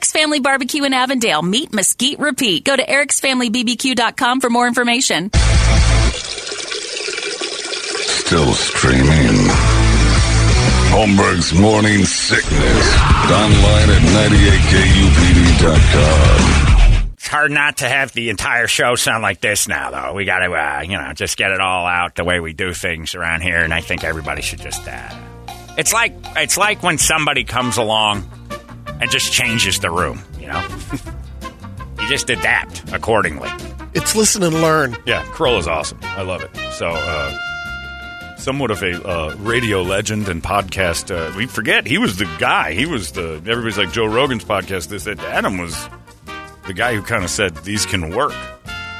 Eric's 0.00 0.12
Family 0.12 0.40
Barbecue 0.40 0.84
in 0.84 0.94
Avondale. 0.94 1.42
Meat 1.42 1.74
Mesquite 1.74 2.18
Repeat. 2.18 2.64
Go 2.64 2.74
to 2.74 2.82
ericsfamilybbq.com 2.82 4.40
for 4.40 4.48
more 4.48 4.66
information. 4.66 5.30
Still 8.08 8.54
streaming. 8.54 9.36
Holmberg's 10.88 11.52
Morning 11.52 12.06
Sickness. 12.06 12.96
Online 13.30 13.90
at 13.90 14.00
98kupd.com. 15.68 17.12
It's 17.12 17.28
hard 17.28 17.50
not 17.50 17.76
to 17.78 17.84
have 17.86 18.12
the 18.12 18.30
entire 18.30 18.68
show 18.68 18.94
sound 18.94 19.22
like 19.22 19.42
this 19.42 19.68
now, 19.68 19.90
though. 19.90 20.14
We 20.14 20.24
got 20.24 20.38
to, 20.38 20.50
uh, 20.50 20.80
you 20.80 20.96
know, 20.96 21.12
just 21.12 21.36
get 21.36 21.50
it 21.50 21.60
all 21.60 21.86
out 21.86 22.14
the 22.14 22.24
way 22.24 22.40
we 22.40 22.54
do 22.54 22.72
things 22.72 23.14
around 23.14 23.42
here, 23.42 23.58
and 23.58 23.74
I 23.74 23.82
think 23.82 24.02
everybody 24.02 24.40
should 24.40 24.60
just. 24.60 24.80
Uh, 24.88 25.10
it's 25.76 25.92
like 25.92 26.14
it's 26.36 26.56
like 26.56 26.82
when 26.82 26.96
somebody 26.96 27.44
comes 27.44 27.76
along 27.76 28.39
and 29.00 29.10
just 29.10 29.32
changes 29.32 29.78
the 29.80 29.90
room. 29.90 30.22
You 30.38 30.48
know, 30.48 30.66
you 32.00 32.08
just 32.08 32.30
adapt 32.30 32.92
accordingly. 32.92 33.50
It's 33.94 34.14
listen 34.14 34.42
and 34.42 34.54
learn. 34.54 34.96
Yeah, 35.06 35.22
Kroll 35.32 35.58
is 35.58 35.66
awesome. 35.66 35.98
I 36.02 36.22
love 36.22 36.42
it. 36.42 36.50
So, 36.72 36.88
uh, 36.88 38.36
somewhat 38.36 38.70
of 38.70 38.82
a 38.82 39.06
uh, 39.06 39.34
radio 39.38 39.82
legend 39.82 40.28
and 40.28 40.42
podcast. 40.42 41.10
Uh, 41.14 41.36
we 41.36 41.46
forget 41.46 41.86
he 41.86 41.98
was 41.98 42.16
the 42.16 42.28
guy. 42.38 42.72
He 42.72 42.86
was 42.86 43.12
the 43.12 43.34
everybody's 43.46 43.78
like 43.78 43.92
Joe 43.92 44.06
Rogan's 44.06 44.44
podcast. 44.44 44.88
They 44.88 44.98
said 44.98 45.18
Adam 45.20 45.58
was 45.58 45.88
the 46.66 46.72
guy 46.72 46.94
who 46.94 47.02
kind 47.02 47.24
of 47.24 47.30
said 47.30 47.56
these 47.58 47.86
can 47.86 48.14
work. 48.14 48.34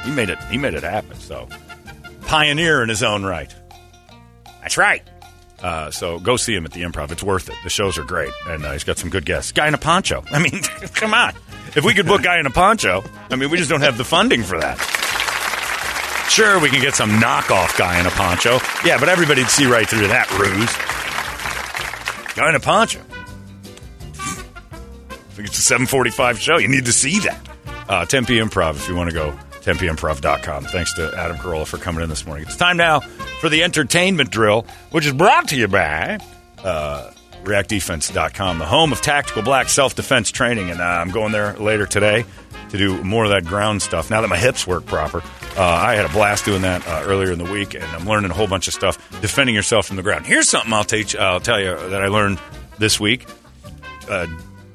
He 0.05 0.11
made 0.11 0.31
it. 0.31 0.39
He 0.45 0.59
made 0.59 0.75
it 0.75 0.83
happen. 0.83 1.17
So, 1.17 1.49
pioneer 2.23 2.83
in 2.83 2.89
his 2.89 3.03
own 3.03 3.23
right. 3.25 3.55
That's 4.63 4.77
right. 4.77 5.03
Uh, 5.63 5.91
so 5.91 6.19
go 6.19 6.37
see 6.37 6.55
him 6.55 6.65
at 6.65 6.73
the 6.73 6.83
Improv. 6.83 7.11
It's 7.11 7.23
worth 7.23 7.49
it. 7.49 7.57
The 7.63 7.71
shows 7.71 7.99
are 7.99 8.05
great, 8.05 8.33
and 8.47 8.65
uh, 8.65 8.73
he's 8.73 8.85
got 8.85 8.99
some 8.99 9.11
good 9.11 9.27
guests. 9.27 9.53
Guy 9.53 9.69
in 9.69 9.75
a 9.75 9.79
poncho. 9.79 10.25
I 10.31 10.39
mean, 10.39 10.63
come 10.95 11.15
on. 11.15 11.35
If 11.77 11.85
we 11.85 11.95
could 11.95 12.07
book 12.07 12.23
guy 12.23 12.41
in 12.41 12.47
a 12.47 12.51
poncho, 12.51 13.05
I 13.31 13.37
mean, 13.37 13.51
we 13.51 13.59
just 13.59 13.71
don't 13.71 13.83
have 13.83 13.97
the 13.97 14.05
funding 14.05 14.43
for 14.43 14.59
that. 14.59 14.79
Sure, 16.29 16.59
we 16.61 16.69
can 16.69 16.81
get 16.81 16.95
some 16.95 17.11
knockoff 17.11 17.77
guy 17.79 18.01
in 18.01 18.07
a 18.07 18.11
poncho. 18.11 18.59
Yeah, 18.85 18.99
but 18.99 19.09
everybody'd 19.09 19.49
see 19.49 19.67
right 19.67 19.89
through 19.89 20.09
that 20.09 20.31
ruse. 20.33 22.37
Guy 22.37 22.49
in 22.49 22.55
a 22.55 22.61
poncho. 22.61 23.01
I 25.11 25.33
think 25.35 25.49
it's 25.49 25.59
a 25.59 25.63
745 25.63 26.39
show. 26.39 26.59
You 26.59 26.69
need 26.69 26.87
to 26.87 26.93
see 26.93 27.19
that. 27.21 27.49
Uh, 27.89 28.05
Tempe 28.05 28.39
Improv 28.39 28.77
if 28.77 28.89
you 28.89 28.95
want 28.95 29.11
to 29.11 29.15
go. 29.15 29.37
TempeImprov.com. 29.63 30.65
Thanks 30.65 30.95
to 30.95 31.13
Adam 31.17 31.37
Carolla 31.37 31.67
for 31.67 31.77
coming 31.77 32.03
in 32.03 32.09
this 32.09 32.27
morning. 32.27 32.47
It's 32.47 32.57
time 32.57 32.77
now 32.77 33.01
for 33.41 33.49
the 33.49 33.63
entertainment 33.63 34.31
drill, 34.31 34.67
which 34.91 35.07
is 35.07 35.13
brought 35.13 35.49
to 35.49 35.57
you 35.57 35.67
by 35.67 36.19
uh, 36.63 37.11
ReactDefense.com, 37.45 38.59
the 38.59 38.67
home 38.67 38.93
of 38.93 39.01
tactical 39.01 39.43
black 39.43 39.69
self 39.69 39.95
defense 39.95 40.31
training. 40.31 40.71
And 40.71 40.81
uh, 40.81 40.85
I'm 40.85 41.11
going 41.11 41.33
there 41.33 41.55
later 41.55 41.87
today 41.87 42.25
to 42.69 42.79
do 42.79 43.03
more 43.03 43.25
of 43.25 43.31
that 43.31 43.45
ground 43.45 43.83
stuff 43.83 44.11
now 44.11 44.21
that 44.21 44.29
my 44.29 44.37
hips 44.37 44.67
work 44.67 44.87
proper. 44.87 45.23
Uh, 45.57 45.63
I 45.63 45.95
had 45.95 46.05
a 46.05 46.11
blast 46.11 46.45
doing 46.45 46.63
that 46.63 46.87
uh, 46.87 47.03
earlier 47.07 47.33
in 47.33 47.39
the 47.39 47.51
week, 47.51 47.75
and 47.75 47.85
I'm 47.85 48.07
learning 48.07 48.31
a 48.31 48.35
whole 48.35 48.47
bunch 48.47 48.69
of 48.69 48.75
stuff 48.75 48.99
defending 49.21 49.55
yourself 49.55 49.87
from 49.87 49.97
the 49.97 50.03
ground. 50.03 50.27
Here's 50.27 50.49
something 50.49 50.73
I'll 50.73 50.85
teach. 50.85 51.17
I'll 51.17 51.41
tell 51.41 51.61
you 51.61 51.75
that 51.89 52.03
I 52.03 52.09
learned 52.09 52.39
this 52.79 53.01
week. 53.01 53.27
Uh, 54.09 54.27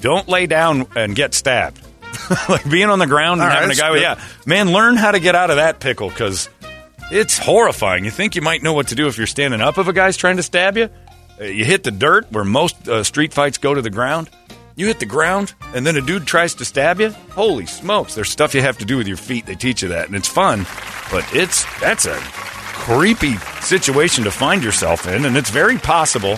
don't 0.01 0.27
lay 0.27 0.47
down 0.47 0.87
and 0.95 1.15
get 1.15 1.33
stabbed. 1.33 1.81
like 2.49 2.69
being 2.69 2.89
on 2.89 2.99
the 2.99 3.07
ground 3.07 3.41
and 3.41 3.43
All 3.43 3.47
right, 3.49 3.61
having 3.61 3.77
a 3.77 3.79
guy 3.79 3.91
with 3.91 4.01
yeah, 4.01 4.21
man, 4.45 4.71
learn 4.71 4.95
how 4.95 5.11
to 5.11 5.19
get 5.19 5.35
out 5.35 5.49
of 5.49 5.57
that 5.57 5.79
pickle 5.79 6.09
because 6.09 6.49
it's 7.11 7.37
horrifying. 7.37 8.05
You 8.05 8.11
think 8.11 8.35
you 8.35 8.41
might 8.41 8.63
know 8.63 8.73
what 8.73 8.87
to 8.89 8.95
do 8.95 9.07
if 9.07 9.17
you're 9.17 9.27
standing 9.27 9.61
up 9.61 9.77
if 9.77 9.87
a 9.87 9.93
guy's 9.93 10.17
trying 10.17 10.37
to 10.37 10.43
stab 10.43 10.77
you. 10.77 10.89
Uh, 11.39 11.45
you 11.45 11.65
hit 11.65 11.83
the 11.83 11.91
dirt 11.91 12.31
where 12.31 12.43
most 12.43 12.87
uh, 12.87 13.03
street 13.03 13.33
fights 13.33 13.57
go 13.57 13.73
to 13.73 13.81
the 13.81 13.89
ground. 13.89 14.29
You 14.77 14.87
hit 14.87 14.99
the 14.99 15.05
ground, 15.05 15.53
and 15.73 15.87
then 15.87 15.95
a 15.95 16.01
dude 16.01 16.27
tries 16.27 16.55
to 16.55 16.65
stab 16.65 16.99
you. 16.99 17.11
Holy 17.31 17.65
smokes! 17.65 18.15
There's 18.15 18.29
stuff 18.29 18.53
you 18.53 18.61
have 18.61 18.77
to 18.79 18.85
do 18.85 18.97
with 18.97 19.07
your 19.07 19.17
feet. 19.17 19.45
They 19.45 19.55
teach 19.55 19.81
you 19.81 19.89
that, 19.89 20.07
and 20.07 20.15
it's 20.15 20.27
fun, 20.27 20.65
but 21.11 21.25
it's 21.33 21.63
that's 21.79 22.05
a 22.05 22.17
creepy 22.17 23.37
situation 23.61 24.25
to 24.25 24.31
find 24.31 24.63
yourself 24.63 25.07
in, 25.07 25.23
and 25.25 25.37
it's 25.37 25.49
very 25.49 25.77
possible 25.77 26.37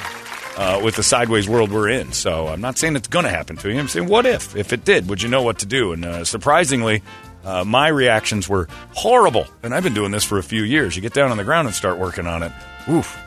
uh, 0.58 0.82
with 0.84 0.96
the 0.96 1.04
sideways 1.04 1.48
world 1.48 1.72
we're 1.72 1.90
in. 1.90 2.12
So 2.12 2.48
I'm 2.48 2.62
not 2.62 2.78
saying 2.78 2.96
it's 2.96 3.08
going 3.08 3.26
to 3.26 3.32
happen 3.32 3.56
to 3.58 3.72
you. 3.72 3.80
I'm 3.80 3.88
saying, 3.88 4.08
what 4.08 4.26
if? 4.26 4.56
If 4.56 4.74
it 4.74 4.86
did, 4.86 5.10
would 5.10 5.22
you 5.22 5.30
know 5.30 5.42
what 5.42 5.60
to 5.60 5.66
do? 5.66 5.94
And 5.94 6.06
uh, 6.06 6.26
surprisingly, 6.26 7.04
uh, 7.48 7.64
my 7.64 7.88
reactions 7.88 8.50
were 8.50 8.68
horrible. 8.94 9.48
And 9.64 9.74
I've 9.74 9.84
been 9.84 9.94
doing 9.94 10.12
this 10.12 10.26
for 10.26 10.38
a 10.38 10.44
few 10.44 10.64
years. 10.64 10.98
You 10.98 11.02
get 11.02 11.14
down 11.14 11.32
on 11.32 11.38
the 11.38 11.46
ground 11.46 11.66
and 11.68 11.74
start 11.74 11.98
working 11.98 12.28
on 12.28 12.44
it. 12.44 12.52
Oof. 12.90 13.18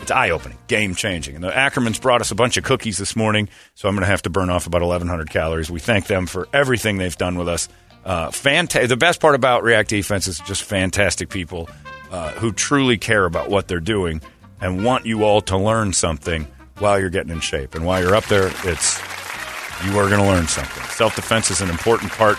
It's 0.00 0.10
eye 0.10 0.30
opening, 0.30 0.58
game 0.66 0.96
changing. 0.96 1.36
And 1.36 1.44
the 1.44 1.50
Ackermans 1.50 2.02
brought 2.02 2.20
us 2.20 2.32
a 2.32 2.34
bunch 2.34 2.56
of 2.56 2.64
cookies 2.64 2.98
this 2.98 3.14
morning, 3.14 3.48
so 3.76 3.88
I'm 3.88 3.94
going 3.94 4.02
to 4.02 4.08
have 4.08 4.22
to 4.22 4.30
burn 4.30 4.50
off 4.50 4.66
about 4.66 4.82
1,100 4.82 5.30
calories. 5.30 5.70
We 5.70 5.78
thank 5.78 6.08
them 6.08 6.26
for 6.26 6.48
everything 6.52 6.98
they've 6.98 7.16
done 7.16 7.38
with 7.38 7.48
us. 7.48 7.68
Uh, 8.04 8.30
fanta- 8.30 8.88
the 8.88 8.96
best 8.96 9.20
part 9.20 9.36
about 9.36 9.62
React 9.62 9.88
Defense 9.88 10.26
is 10.26 10.40
just 10.40 10.64
fantastic 10.64 11.28
people 11.28 11.70
uh, 12.10 12.32
who 12.32 12.50
truly 12.50 12.98
care 12.98 13.24
about 13.24 13.48
what 13.48 13.68
they're 13.68 13.78
doing 13.78 14.20
and 14.60 14.84
want 14.84 15.06
you 15.06 15.22
all 15.22 15.40
to 15.42 15.56
learn 15.56 15.92
something 15.92 16.48
while 16.78 16.98
you're 16.98 17.08
getting 17.08 17.30
in 17.30 17.38
shape. 17.38 17.76
And 17.76 17.86
while 17.86 18.02
you're 18.02 18.16
up 18.16 18.24
there, 18.24 18.50
it's 18.64 18.98
you 19.84 19.96
are 20.00 20.08
going 20.08 20.20
to 20.20 20.26
learn 20.26 20.48
something. 20.48 20.82
Self 20.90 21.14
defense 21.14 21.52
is 21.52 21.60
an 21.60 21.70
important 21.70 22.10
part 22.10 22.38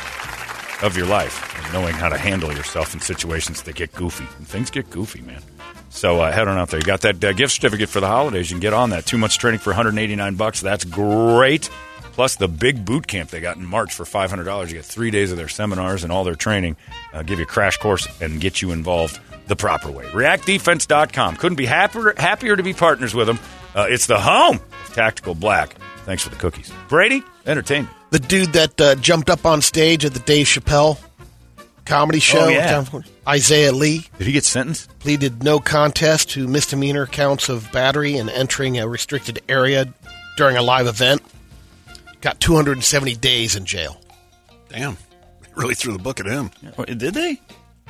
of 0.81 0.97
your 0.97 1.06
life, 1.06 1.56
and 1.57 1.73
knowing 1.73 1.94
how 1.94 2.09
to 2.09 2.17
handle 2.17 2.51
yourself 2.53 2.94
in 2.94 3.00
situations 3.00 3.61
that 3.63 3.75
get 3.75 3.91
goofy. 3.94 4.25
And 4.38 4.47
things 4.47 4.69
get 4.69 4.89
goofy, 4.89 5.22
man. 5.22 5.41
So 5.89 6.22
uh, 6.22 6.31
head 6.31 6.47
on 6.47 6.57
out 6.57 6.69
there. 6.69 6.79
You 6.79 6.85
got 6.85 7.01
that 7.01 7.23
uh, 7.23 7.34
gift 7.34 7.53
certificate 7.53 7.89
for 7.89 8.00
the 8.00 8.07
holidays. 8.07 8.50
You 8.50 8.56
can 8.56 8.61
get 8.61 8.73
on 8.73 8.89
that. 8.89 9.06
Too 9.06 9.17
much 9.17 9.38
training 9.38 9.59
for 9.59 9.69
189 9.69 10.35
bucks. 10.35 10.62
That's 10.62 10.83
great. 10.83 11.69
Plus 12.13 12.35
the 12.35 12.47
big 12.47 12.85
boot 12.85 13.07
camp 13.07 13.29
they 13.29 13.41
got 13.41 13.57
in 13.57 13.66
March 13.66 13.94
for 13.94 14.03
$500. 14.03 14.67
You 14.67 14.73
get 14.75 14.85
three 14.85 15.12
days 15.12 15.31
of 15.31 15.38
their 15.38 15.47
seminars 15.47 16.03
and 16.03 16.12
all 16.12 16.23
their 16.23 16.35
training. 16.35 16.78
Uh, 17.12 17.23
give 17.23 17.39
you 17.39 17.45
a 17.45 17.47
crash 17.47 17.78
course 17.78 18.07
and 18.22 18.39
get 18.39 18.62
you 18.62 18.72
involved 18.72 19.19
the 19.47 19.56
proper 19.56 19.91
way. 19.91 20.06
ReactDefense.com. 20.06 21.35
Couldn't 21.38 21.57
be 21.57 21.66
happier, 21.66 22.13
happier 22.17 22.56
to 22.56 22.63
be 22.63 22.73
partners 22.73 23.13
with 23.16 23.28
them. 23.28 23.39
Uh, 23.75 23.88
it's 23.89 24.06
the 24.06 24.19
home 24.19 24.56
of 24.57 24.94
Tactical 24.94 25.35
Black. 25.35 25.75
Thanks 26.06 26.23
for 26.23 26.29
the 26.29 26.35
cookies. 26.35 26.72
Brady, 26.88 27.23
entertainment. 27.45 27.95
The 28.13 28.19
dude 28.19 28.53
that 28.53 28.79
uh, 28.79 28.94
jumped 28.94 29.31
up 29.31 29.44
on 29.44 29.63
stage 29.63 30.06
at 30.06 30.13
the 30.13 30.19
Dave 30.19 30.46
Chappelle 30.46 31.00
comedy 31.84 32.19
show, 32.19 32.46
Oh, 32.46 32.47
yeah. 32.47 32.85
Isaiah 33.28 33.72
Lee, 33.72 34.06
Did 34.19 34.28
he 34.28 34.34
get 34.34 34.44
sentenced? 34.44 35.00
pleaded 35.00 35.44
no 35.44 35.59
contest 35.59 36.29
to 36.31 36.47
misdemeanor 36.47 37.07
counts 37.07 37.50
of 37.50 37.72
battery 37.72 38.18
and 38.18 38.29
entering 38.29 38.78
a 38.78 38.88
restricted 38.88 39.41
area 39.50 39.91
during 40.38 40.57
a 40.57 40.62
live 40.62 40.85
event. 40.85 41.24
Got 42.22 42.40
270 42.40 43.16
days 43.16 43.56
in 43.56 43.66
jail. 43.66 44.00
Damn. 44.69 44.95
Really 45.56 45.74
threw 45.74 45.94
the 45.94 46.00
book 46.00 46.19
at 46.19 46.27
him. 46.27 46.51
Oh, 46.77 46.86
Did 46.86 47.00
they? 47.16 47.42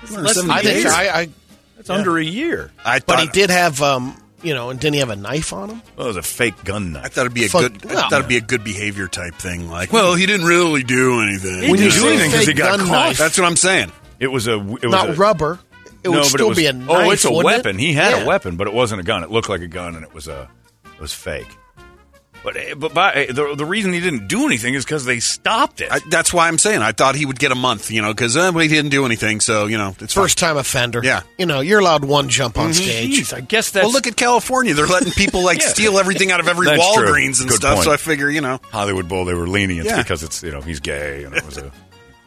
Less 0.10 0.36
than 0.36 0.50
I 0.52 0.62
think 0.62 0.84
days. 0.84 0.86
I, 0.86 1.04
I 1.22 1.30
That's 1.76 1.90
under 1.90 2.18
a 2.18 2.24
year. 2.24 2.72
I 2.86 3.00
but 3.00 3.20
he 3.20 3.28
did 3.28 3.50
have, 3.50 3.82
um, 3.82 4.22
you 4.44 4.54
know, 4.54 4.70
and 4.70 4.80
didn't 4.80 4.94
he 4.96 5.00
have 5.00 5.10
a 5.10 5.16
knife 5.16 5.54
on 5.54 5.70
him? 5.70 5.82
Oh, 5.98 6.04
it 6.06 6.08
was 6.08 6.18
a 6.18 6.22
fake 6.22 6.64
gun 6.64 6.92
knife. 6.94 7.06
I 7.06 7.08
thought 7.10 7.22
it'd 7.22 7.34
be 7.34 7.46
a 7.46 7.50
Fuck- 7.50 7.62
good. 7.82 7.92
I 7.92 7.94
well- 7.96 8.10
thought 8.10 8.20
it'd 8.20 8.28
be 8.30 8.38
a 8.38 8.42
good 8.42 8.64
behavior 8.64 9.08
type 9.08 9.36
thing. 9.36 9.70
Like, 9.70 9.92
well, 9.94 10.16
he 10.16 10.26
didn't 10.26 10.46
really 10.46 10.84
do 10.84 11.22
anything. 11.22 11.62
He 11.64 11.74
didn't 11.74 11.94
do 12.00 12.08
anything 12.08 12.32
'cause 12.32 12.40
he 12.42 12.46
fake 12.48 12.58
got 12.58 12.78
gun 12.78 12.88
caught. 12.88 12.92
knife, 12.92 13.18
That's 13.18 13.38
what 13.38 13.46
I'm 13.48 13.56
saying. 13.56 13.92
It 14.20 14.28
was 14.28 14.48
a. 14.48 14.54
It 14.60 14.84
was 14.84 14.92
not 14.92 15.10
a, 15.10 15.14
rubber. 15.14 15.60
It 16.04 16.10
no, 16.10 16.12
would 16.12 16.18
but 16.20 16.26
still 16.28 16.46
it 16.48 16.50
was, 16.50 16.58
be 16.58 16.66
a 16.68 16.74
knife. 16.74 16.90
Oh, 16.90 17.10
it's 17.12 17.24
a 17.26 17.32
wouldn't 17.32 17.54
it? 17.54 17.58
weapon. 17.58 17.78
He 17.80 17.94
had 17.94 18.12
Yeah. 18.12 18.24
a 18.24 18.26
weapon, 18.28 18.56
but 18.58 18.68
it 18.68 18.74
wasn't 18.74 19.00
a 19.02 19.04
gun. 19.04 19.24
It 19.24 19.32
looked 19.32 19.48
like 19.50 19.62
a 19.62 19.68
gun, 19.68 19.96
and 19.96 20.04
it 20.04 20.14
was 20.14 20.28
a. 20.28 20.50
It 20.86 21.00
was 21.02 21.14
fake. 21.14 21.48
But 22.44 22.58
eh, 22.58 22.74
but 22.76 22.94
by, 22.94 23.14
eh, 23.14 23.32
the 23.32 23.56
the 23.56 23.66
reason 23.66 23.94
he 23.94 24.02
didn't 24.02 24.28
do 24.28 24.46
anything 24.46 24.74
is 24.74 24.84
because 24.84 25.06
they 25.06 25.20
stopped 25.22 25.80
it. 25.80 25.90
I, 25.92 26.00
that's 26.10 26.34
why 26.34 26.48
I'm 26.50 26.58
saying 26.58 26.82
I 26.82 26.92
thought 26.92 27.16
he 27.16 27.26
would 27.26 27.40
get 27.40 27.52
a 27.54 27.56
month. 27.56 27.90
You 27.90 28.02
know, 28.02 28.14
because 28.14 28.36
uh, 28.36 28.52
he 28.52 28.68
didn't 28.68 28.92
do 28.92 29.06
anything. 29.06 29.40
So 29.40 29.66
you 29.68 29.78
know, 29.78 29.96
it's 30.00 30.14
First 30.14 30.38
time 30.38 30.58
offender. 30.58 31.00
Yeah. 31.04 31.22
You 31.38 31.46
know, 31.46 31.62
you're 31.62 31.80
allowed 31.80 32.04
one 32.04 32.28
jump 32.28 32.58
on 32.58 32.74
stage. 32.74 33.12
Jeez, 33.18 33.34
I 33.34 33.40
guess 33.40 33.72
that's. 33.72 33.86
Well, 33.86 33.94
look 33.94 34.08
at 34.08 34.18
California. 34.18 34.74
They're 34.74 34.88
letting 34.88 35.14
people 35.14 35.44
like 35.44 35.60
Yeah. 35.62 35.68
steal 35.70 35.98
everything 35.98 36.32
out 36.32 36.42
of 36.42 36.48
every 36.50 36.66
That's 36.66 36.94
true. 36.94 37.06
Walgreens 37.08 37.40
and 37.40 37.48
Good 37.50 37.58
stuff. 37.58 37.76
point. 37.76 37.86
So 37.86 37.92
I 37.94 37.98
figure, 37.98 38.30
you 38.30 38.42
know, 38.42 38.60
Hollywood 38.72 39.08
Bowl. 39.08 39.24
They 39.24 39.34
were 39.34 39.48
lenient 39.48 39.86
Yeah. 39.88 39.98
because 40.02 40.24
it's 40.24 40.44
you 40.44 40.52
know 40.52 40.60
he's 40.62 40.82
gay 40.82 41.24
and 41.24 41.34
it 41.34 41.46
was 41.46 41.58
a. 41.58 41.72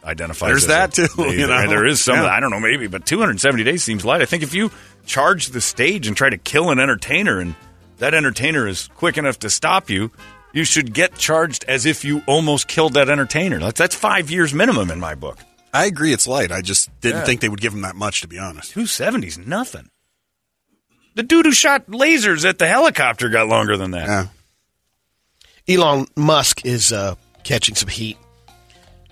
identifies. 0.03 0.49
There's 0.49 0.67
that, 0.67 0.97
a- 0.97 1.07
too, 1.07 1.13
they- 1.23 1.37
you 1.39 1.47
know? 1.47 1.67
there 1.69 1.85
is 1.85 2.01
some. 2.01 2.15
Yeah. 2.15 2.25
I 2.25 2.39
don't 2.39 2.49
know, 2.49 2.59
maybe, 2.59 2.87
but 2.87 3.05
270 3.05 3.63
days 3.63 3.83
seems 3.83 4.03
light. 4.03 4.21
I 4.21 4.25
think 4.25 4.41
if 4.41 4.53
you 4.55 4.71
charge 5.05 5.49
the 5.49 5.61
stage 5.61 6.07
and 6.07 6.17
try 6.17 6.29
to 6.31 6.37
kill 6.37 6.71
an 6.71 6.79
entertainer, 6.79 7.39
and 7.39 7.53
that 7.97 8.13
entertainer 8.13 8.67
is 8.67 8.89
quick 8.95 9.17
enough 9.17 9.39
to 9.39 9.49
stop 9.49 9.89
you, 9.89 10.11
you 10.53 10.63
should 10.63 10.93
get 10.93 11.15
charged 11.17 11.65
as 11.67 11.85
if 11.85 12.03
you 12.05 12.21
almost 12.27 12.67
killed 12.67 12.93
that 12.93 13.09
entertainer. 13.09 13.59
That's, 13.59 13.77
that's 13.77 13.95
five 13.95 14.31
years 14.31 14.53
minimum 14.53 14.89
in 14.91 14.99
my 14.99 15.15
book. 15.15 15.37
I 15.73 15.85
agree, 15.85 16.13
it's 16.13 16.25
light. 16.27 16.51
I 16.51 16.61
just 16.61 16.89
didn't 17.01 17.19
Yeah. 17.21 17.25
think 17.25 17.41
they 17.41 17.49
would 17.49 17.61
give 17.61 17.73
him 17.73 17.81
that 17.81 17.95
much, 17.95 18.21
to 18.21 18.27
be 18.27 18.39
honest. 18.39 18.71
270 18.71 19.27
is 19.27 19.37
nothing. 19.37 19.89
The 21.15 21.23
dude 21.23 21.45
who 21.45 21.51
shot 21.51 21.87
lasers 21.87 22.47
at 22.47 22.57
the 22.59 22.67
helicopter 22.67 23.29
got 23.29 23.47
longer 23.47 23.75
than 23.77 23.91
that. 23.91 24.07
Yeah. 24.07 25.75
Elon 25.75 26.07
Musk 26.15 26.65
is 26.65 26.91
uh, 26.93 27.15
catching 27.43 27.75
some 27.75 27.89
heat 27.89 28.17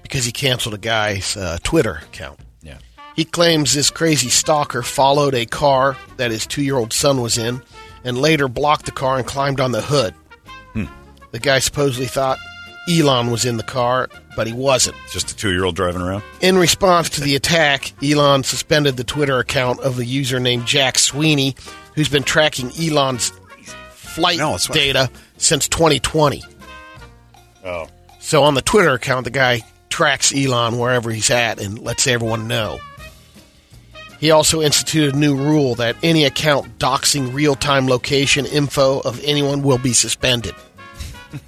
because 0.02 0.24
he 0.26 0.31
canceled 0.31 0.76
a 0.76 0.78
guy's 0.78 1.36
uh, 1.36 1.58
Twitter 1.64 2.02
account. 2.04 2.40
Yeah. 2.62 2.78
He 3.16 3.26
claims 3.26 3.74
this 3.74 3.90
crazy 3.90 4.30
stalker 4.30 4.81
followed 4.84 5.34
a 5.36 5.46
car 5.46 5.98
that 6.18 6.31
his 6.31 6.46
two 6.48 6.62
year 6.64 6.78
old 6.78 6.94
son 6.94 7.22
was 7.22 7.38
in 7.38 7.62
and 8.06 8.18
later 8.18 8.48
blocked 8.48 8.86
the 8.86 8.92
car 8.92 9.18
and 9.18 9.28
climbed 9.28 9.60
on 9.60 9.74
the 9.74 9.81
hood. 9.81 10.13
Hmm. 10.72 10.86
The 11.31 11.40
guy 11.40 11.60
supposedly 11.60 12.06
thought 12.06 12.40
Elon 12.90 13.31
was 13.31 13.46
in 13.46 13.57
the 13.57 13.63
car, 13.63 14.10
but 14.36 14.48
he 14.48 14.54
wasn't. 14.54 14.96
Just 15.12 15.31
a 15.31 15.36
two 15.36 15.52
year 15.52 15.66
old 15.66 15.75
driving 15.75 16.02
around. 16.02 16.24
In 16.40 16.57
response 16.57 17.10
to 17.12 17.22
the 17.22 17.36
attack, 17.36 17.92
Elon 18.04 18.44
suspended 18.44 18.96
the 18.96 19.04
Twitter 19.04 19.40
account 19.40 19.80
of 19.81 20.00
a 20.00 20.06
user 20.06 20.40
named 20.40 20.66
Jack 20.66 20.98
Sweeney, 21.00 21.56
who's 21.96 22.10
been 22.10 22.24
tracking 22.24 22.72
Elon's 22.80 23.34
flight 23.90 24.38
No, 24.38 24.57
data 24.72 25.10
since 25.38 25.68
2020. 25.68 26.44
Oh. 27.66 27.88
So 28.19 28.44
on 28.44 28.54
the 28.54 28.62
Twitter 28.62 28.94
account, 28.94 29.25
the 29.25 29.31
guy 29.31 29.62
tracks 29.90 30.34
Elon 30.36 30.78
wherever 30.78 31.10
he's 31.12 31.30
at 31.30 31.60
and 31.60 31.80
lets 31.80 32.06
everyone 32.06 32.48
know. 32.48 32.80
He 34.20 34.32
also 34.32 34.62
instituted 34.62 35.16
a 35.16 35.18
new 35.18 35.36
rule 35.36 35.76
that 35.76 35.96
any 36.04 36.24
account 36.26 36.80
doxing 36.80 37.34
real 37.34 37.56
time 37.56 37.88
location 37.88 38.46
info 38.46 39.00
of 39.02 39.22
anyone 39.24 39.62
will 39.62 39.78
be 39.78 39.94
suspended. 39.94 40.56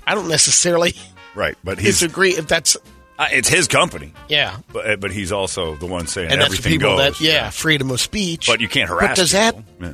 I 0.05 0.15
don't 0.15 0.27
necessarily 0.27 0.93
Right. 1.35 1.55
But 1.63 1.77
he's, 1.79 1.99
disagree 1.99 2.31
if 2.31 2.47
that's, 2.47 2.75
uh, 3.19 3.27
it's 3.31 3.47
his 3.47 3.67
company. 3.67 4.13
yeah. 4.27 4.57
But, 4.73 4.89
uh, 4.89 4.95
but 4.97 5.11
he's 5.11 5.31
also 5.31 5.75
the 5.75 5.85
one 5.85 6.07
saying 6.07 6.31
And 6.31 6.41
that's 6.41 6.53
everything 6.53 6.71
people 6.79 6.97
goes. 6.97 7.19
that, 7.19 7.21
yeah, 7.23 7.49
freedom 7.51 7.91
of 7.91 7.99
speech. 8.01 8.47
But 8.47 8.59
you 8.59 8.67
can't 8.67 8.89
harass. 8.89 9.09
But 9.09 9.15
does 9.15 9.33
people. 9.33 9.63
Yeah. 9.79 9.93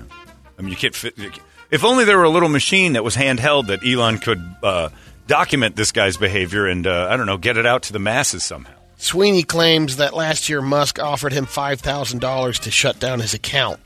I 0.57 0.61
mean, 0.61 0.71
you 0.71 0.77
can't 0.77 0.95
fit. 0.95 1.17
you 1.17 1.29
can't- 1.29 1.43
If 1.69 1.83
only 1.83 2.05
there 2.05 2.17
were 2.17 2.23
a 2.23 2.29
little 2.29 2.49
machine 2.49 2.93
that 2.93 3.03
was 3.03 3.15
handheld 3.15 3.67
that 3.67 3.85
Elon 3.85 4.19
could 4.19 4.41
uh, 4.63 4.89
document 5.27 5.75
this 5.75 5.91
guy's 5.91 6.17
behavior 6.17 6.65
and 6.67 6.87
uh, 6.87 7.07
I 7.09 7.17
don't 7.17 7.25
know, 7.25 7.37
get 7.37 7.57
it 7.57 7.65
out 7.65 7.83
to 7.83 7.93
the 7.93 7.99
masses 7.99 8.43
somehow. 8.43 8.73
That 9.03 9.07
Sweeney 9.07 9.43
claims 9.43 9.97
that 9.97 10.13
last 10.13 10.47
year 10.47 10.61
Musk 10.61 10.99
offered 10.99 11.33
him 11.33 11.45
$5,000 11.45 12.59
to 12.59 12.71
shut 12.71 12.99
down 12.99 13.19
his 13.19 13.33
account. 13.33 13.79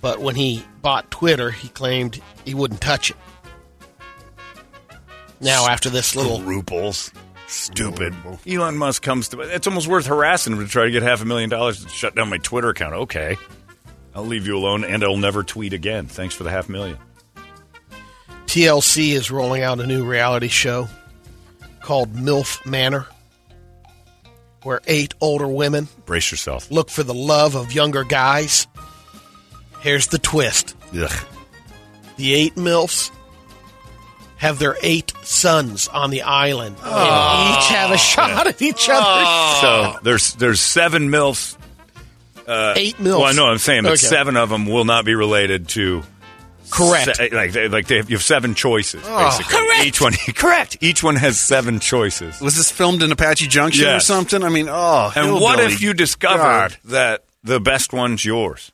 But 0.00 0.18
when 0.20 0.34
he 0.34 0.64
bought 0.82 1.10
Twitter, 1.10 1.50
he 1.50 1.68
claimed 1.68 2.20
he 2.44 2.54
wouldn't 2.54 2.80
touch 2.80 3.10
it. 3.10 3.16
Now, 5.40 5.68
after 5.68 5.90
this 5.90 6.16
little 6.16 6.40
Ruples. 6.40 7.12
Stupid. 7.46 8.14
Elon 8.46 8.76
Musk 8.76 9.02
comes 9.02 9.28
to. 9.30 9.40
It's 9.40 9.66
almost 9.66 9.88
worth 9.88 10.06
harassing 10.06 10.52
him 10.52 10.60
to 10.60 10.68
try 10.68 10.84
to 10.84 10.90
get 10.90 11.02
half 11.02 11.20
a 11.22 11.24
million 11.24 11.50
dollars 11.50 11.84
to 11.84 11.88
shut 11.88 12.14
down 12.14 12.28
my 12.28 12.38
Twitter 12.38 12.68
account. 12.68 12.94
Okay. 12.94 13.36
I'll 14.14 14.26
leave 14.26 14.46
you 14.46 14.56
alone 14.56 14.84
and 14.84 15.02
I'll 15.02 15.16
never 15.16 15.42
tweet 15.42 15.72
again. 15.72 16.06
Thanks 16.06 16.34
for 16.34 16.44
the 16.44 16.50
half 16.50 16.68
million. 16.68 16.98
TLC 18.46 19.12
is 19.12 19.30
rolling 19.30 19.62
out 19.62 19.80
a 19.80 19.86
new 19.86 20.04
reality 20.04 20.48
show 20.48 20.88
called 21.80 22.14
MILF 22.14 22.64
Manor, 22.66 23.06
where 24.62 24.80
eight 24.86 25.14
older 25.20 25.48
women 25.48 25.88
Brace 26.06 26.30
yourself. 26.30 26.70
look 26.70 26.90
for 26.90 27.02
the 27.02 27.14
love 27.14 27.54
of 27.54 27.72
younger 27.72 28.04
guys. 28.04 28.66
Here's 29.80 30.08
the 30.08 30.18
twist 30.18 30.76
Ugh. 30.94 31.10
the 32.16 32.34
eight 32.34 32.54
MILFs 32.56 33.10
have 34.36 34.58
their 34.58 34.76
eight 34.82 35.12
sons 35.22 35.86
on 35.88 36.10
the 36.10 36.22
island. 36.22 36.76
And 36.82 37.56
each 37.58 37.68
have 37.68 37.90
a 37.90 37.98
shot 37.98 38.46
at 38.46 38.60
each 38.62 38.88
other. 38.90 39.60
So 39.60 39.98
there's 40.02 40.34
there's 40.34 40.60
seven 40.60 41.08
milfs. 41.10 41.56
Uh, 42.46 42.72
eight 42.76 42.96
MILFs. 42.96 43.04
Well, 43.18 43.24
I 43.24 43.32
know 43.32 43.44
what 43.44 43.52
I'm 43.52 43.58
saying, 43.58 43.82
but 43.84 43.90
Okay. 43.92 43.96
seven 44.06 44.36
of 44.36 44.48
them 44.48 44.66
will 44.66 44.84
not 44.84 45.04
be 45.04 45.14
related 45.14 45.68
to. 45.70 46.02
Correct. 46.70 47.16
se- 47.16 47.30
like 47.30 47.52
they, 47.52 47.68
like 47.68 47.86
they 47.86 47.96
have, 47.96 48.10
you 48.10 48.16
have 48.16 48.24
seven 48.24 48.54
choices 48.54 49.02
basically. 49.02 49.56
Correct. 49.58 49.86
Each 49.86 50.00
one 50.00 50.12
correct. 50.34 50.76
Each 50.80 51.02
one 51.02 51.16
has 51.16 51.38
seven 51.40 51.80
choices. 51.80 52.40
Was 52.40 52.56
this 52.56 52.70
filmed 52.70 53.02
in 53.02 53.10
Apache 53.12 53.46
Junction 53.48 53.88
or 53.88 54.00
something? 54.00 54.42
I 54.42 54.48
mean, 54.48 54.68
oh. 54.68 55.12
And 55.14 55.34
what 55.34 55.60
if 55.60 55.80
you 55.82 55.94
discovered 55.94 56.38
God. 56.38 56.76
that 56.86 57.24
the 57.42 57.60
best 57.60 57.92
one's 57.92 58.24
yours? 58.24 58.72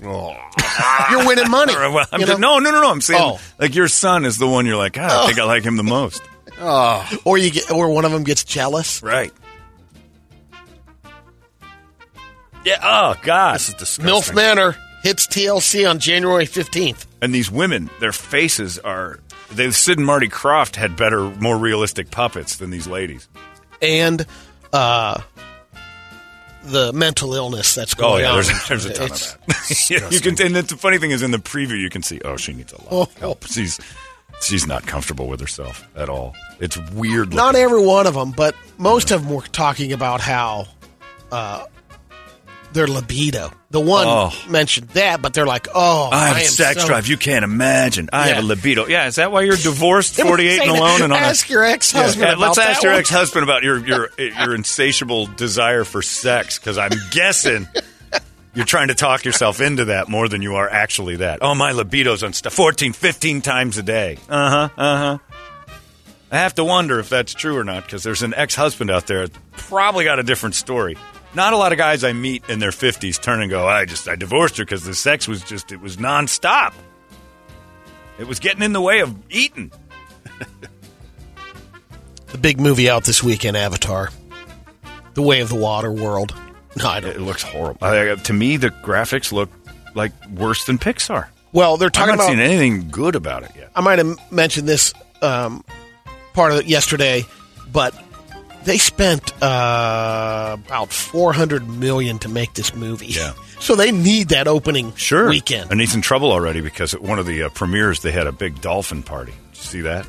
You're 0.00 1.26
winning 1.26 1.50
money. 1.50 1.74
Well, 1.76 2.06
I'm 2.12 2.20
you 2.20 2.26
just- 2.26 2.40
know? 2.40 2.58
no, 2.58 2.70
no, 2.70 2.70
no, 2.70 2.80
no. 2.82 2.90
I'm 2.90 3.00
saying 3.02 3.20
Oh. 3.22 3.40
like 3.58 3.74
your 3.74 3.88
son 3.88 4.24
is 4.24 4.38
the 4.38 4.48
one 4.48 4.64
you're 4.64 4.76
like, 4.78 4.96
"Ah, 4.98 5.24
I 5.24 5.26
think 5.26 5.38
I 5.38 5.44
like 5.44 5.62
him 5.62 5.76
the 5.76 5.82
most. 5.82 6.22
Oh. 6.58 7.06
Or 7.24 7.36
you 7.38 7.50
get, 7.50 7.70
or 7.70 7.90
one 7.90 8.04
of 8.04 8.12
them 8.12 8.22
gets 8.24 8.44
jealous. 8.44 9.02
Right. 9.02 9.32
Yeah. 12.64 12.78
Oh 12.82 13.14
God. 13.22 13.54
This 13.56 13.68
is 13.68 13.74
disgusting. 13.74 14.06
MILF 14.06 14.34
Manor 14.34 14.76
hits 15.02 15.26
TLC 15.26 15.88
on 15.88 15.98
January 15.98 16.46
15th. 16.46 17.06
And 17.22 17.34
these 17.34 17.50
women, 17.50 17.90
their 18.00 18.12
faces 18.12 18.78
are. 18.78 19.20
They 19.50 19.70
Sid 19.72 19.98
and 19.98 20.06
Marty 20.06 20.28
Krofft 20.28 20.76
had 20.76 20.96
better, 20.96 21.22
more 21.22 21.56
realistic 21.58 22.10
puppets 22.10 22.56
than 22.58 22.70
these 22.70 22.86
ladies. 22.86 23.28
and 23.82 24.24
uh, 24.72 25.20
the 26.62 26.92
mental 26.92 27.34
illness 27.34 27.74
that's 27.74 27.94
Oh 27.94 28.02
going 28.02 28.22
yeah, 28.22 28.28
on. 28.30 28.34
there's, 28.36 28.68
there's 28.68 28.84
a 28.84 28.92
ton 28.92 29.06
It's- 29.06 29.34
of 29.34 29.40
that. 29.46 29.50
Yeah, 29.90 30.08
you 30.10 30.20
can, 30.20 30.40
and 30.44 30.54
the 30.56 30.76
funny 30.76 30.98
thing 30.98 31.10
is, 31.12 31.22
in 31.22 31.30
the 31.30 31.38
preview, 31.38 31.80
you 31.80 31.90
can 31.90 32.02
see, 32.02 32.20
oh, 32.24 32.36
she 32.36 32.52
needs 32.52 32.72
a 32.72 32.76
lot 32.82 32.86
of 32.92 32.92
Oh. 33.16 33.20
help. 33.20 33.46
She's 33.46 33.78
she's 34.40 34.66
not 34.66 34.84
comfortable 34.86 35.26
with 35.28 35.40
herself 35.40 35.86
at 35.96 36.08
all. 36.08 36.34
It's 36.60 36.76
weird. 36.92 37.32
Not 37.34 37.54
every 37.54 37.84
one 37.84 38.06
of 38.06 38.14
them, 38.14 38.32
but 38.32 38.54
most 38.78 39.10
of 39.12 39.22
them 39.24 39.34
were 39.34 39.42
talking 39.42 39.92
about 39.92 40.20
how 40.20 40.66
uh, 41.32 41.66
their 42.72 42.86
libido. 42.86 43.52
The 43.70 43.80
one 43.80 44.06
Oh. 44.08 44.32
mentioned 44.48 44.88
that, 44.90 45.22
but 45.22 45.32
they're 45.34 45.46
like, 45.46 45.68
"Oh, 45.74 46.08
I 46.12 46.28
have 46.28 46.36
am 46.38 46.42
a 46.42 46.46
sex 46.46 46.80
so- 46.82 46.86
drive. 46.88 47.06
You 47.06 47.16
can't 47.16 47.44
imagine. 47.44 48.08
I 48.12 48.28
have 48.28 48.38
a 48.38 48.46
libido. 48.46 48.86
Yeah, 48.88 49.06
is 49.06 49.16
that 49.16 49.30
why 49.32 49.42
you're 49.42 49.56
divorced, 49.56 50.16
48 50.16 50.60
and 50.62 50.70
alone, 50.70 51.02
and 51.02 51.12
ask 51.12 51.48
your 51.48 51.64
ex-husband. 51.64 52.22
Yeah, 52.22 52.34
about 52.34 52.40
let's 52.40 52.58
ask 52.58 52.80
that 52.80 52.86
your 52.88 52.94
ex-husband 52.94 53.44
about 53.44 53.62
your 53.62 53.78
your 53.86 54.10
your 54.18 54.54
insatiable 54.54 55.26
desire 55.26 55.84
for 55.84 56.02
sex 56.02 56.58
because 56.58 56.78
I'm 56.78 56.90
guessing 57.12 57.68
you're 58.54 58.64
trying 58.66 58.88
to 58.88 58.94
talk 58.94 59.24
yourself 59.24 59.60
into 59.60 59.84
that 59.86 60.08
more 60.08 60.28
than 60.28 60.42
you 60.42 60.56
are 60.56 60.68
actually 60.68 61.16
that. 61.16 61.38
Oh, 61.40 61.54
my 61.54 61.70
libido's 61.72 62.22
on 62.24 62.32
stuff 62.32 62.52
14, 62.52 62.92
15 62.92 63.40
times 63.42 63.78
a 63.78 63.82
day. 63.84 64.18
Uh 64.28 64.50
huh. 64.50 64.68
Uh 64.76 64.96
huh. 64.96 65.18
I 66.32 66.38
have 66.38 66.54
to 66.56 66.64
wonder 66.64 66.98
if 67.00 67.08
that's 67.08 67.34
true 67.34 67.56
or 67.56 67.64
not 67.64 67.84
because 67.84 68.02
there's 68.04 68.22
an 68.22 68.34
ex-husband 68.36 68.90
out 68.90 69.06
there 69.08 69.26
that 69.26 69.36
probably 69.56 70.04
got 70.04 70.18
a 70.20 70.22
different 70.22 70.54
story. 70.54 70.96
Not 71.34 71.52
a 71.52 71.56
lot 71.56 71.70
of 71.72 71.78
guys 71.78 72.02
I 72.02 72.12
meet 72.12 72.42
in 72.48 72.58
their 72.58 72.70
50s 72.70 73.20
turn 73.22 73.40
and 73.40 73.50
go, 73.50 73.66
I 73.68 73.84
just 73.84 74.08
I 74.08 74.16
divorced 74.16 74.56
her 74.58 74.64
because 74.64 74.82
the 74.84 74.94
sex 74.94 75.28
was 75.28 75.42
just 75.42 75.70
it 75.72 75.80
was 75.80 75.96
nonstop. 75.96 76.72
It 78.18 78.26
was 78.26 78.38
getting 78.40 78.62
in 78.62 78.72
the 78.72 78.80
way 78.80 79.00
of 79.00 79.16
eating. 79.30 79.70
The 82.28 82.38
big 82.38 82.60
movie 82.60 82.88
out 82.88 83.02
this 83.04 83.24
weekend, 83.24 83.56
Avatar, 83.56 84.10
The 85.14 85.22
Way 85.22 85.40
of 85.40 85.48
the 85.48 85.56
Water 85.56 85.90
World. 85.90 86.32
No, 86.76 86.88
I 86.88 86.98
It 86.98 87.00
don't. 87.00 87.16
It 87.16 87.20
looks 87.22 87.42
horrible. 87.42 87.78
Uh, 87.84 88.14
to 88.14 88.32
me, 88.32 88.56
the 88.56 88.68
graphics 88.70 89.32
look 89.32 89.50
like 89.96 90.12
worse 90.30 90.64
than 90.64 90.78
Pixar. 90.78 91.26
Well, 91.52 91.76
they're 91.76 91.90
talking. 91.90 92.10
I 92.10 92.12
haven't 92.12 92.26
about. 92.26 92.30
seen 92.30 92.38
anything 92.38 92.88
good 92.90 93.16
about 93.16 93.42
it 93.42 93.50
yet. 93.56 93.72
I 93.74 93.80
might 93.80 93.98
have 93.98 94.16
mentioned 94.30 94.68
this 94.68 94.94
um, 95.22 95.64
part 96.32 96.52
of 96.52 96.58
it 96.58 96.66
yesterday, 96.66 97.24
but 97.72 98.00
they 98.64 98.78
spent 98.78 99.32
uh, 99.42 100.56
about 100.66 100.92
four 100.92 101.32
hundred 101.32 101.68
million 101.68 102.18
to 102.20 102.28
make 102.28 102.54
this 102.54 102.74
movie. 102.74 103.06
Yeah. 103.08 103.32
so 103.58 103.74
they 103.74 103.92
need 103.92 104.28
that 104.30 104.48
opening 104.48 104.94
sure. 104.96 105.28
weekend. 105.28 105.70
And 105.70 105.80
he's 105.80 105.94
in 105.94 106.02
trouble 106.02 106.32
already 106.32 106.60
because 106.60 106.94
at 106.94 107.02
one 107.02 107.18
of 107.18 107.26
the 107.26 107.44
uh, 107.44 107.48
premieres 107.50 108.00
they 108.02 108.12
had 108.12 108.26
a 108.26 108.32
big 108.32 108.60
dolphin 108.60 109.02
party. 109.02 109.32
Did 109.32 109.56
you 109.58 109.62
see 109.62 109.80
that? 109.82 110.06